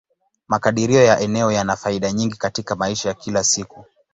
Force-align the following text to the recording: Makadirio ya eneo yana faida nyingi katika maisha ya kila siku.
Makadirio 0.47 1.03
ya 1.03 1.19
eneo 1.19 1.51
yana 1.51 1.75
faida 1.75 2.11
nyingi 2.11 2.35
katika 2.37 2.75
maisha 2.75 3.09
ya 3.09 3.15
kila 3.15 3.43
siku. 3.43 3.85